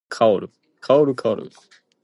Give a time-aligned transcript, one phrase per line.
[0.09, 0.49] Its name was
[0.81, 1.51] changed later to Downe.